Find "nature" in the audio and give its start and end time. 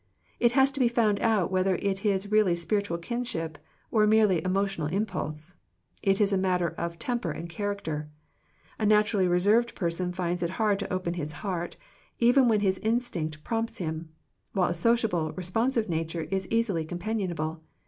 15.87-16.23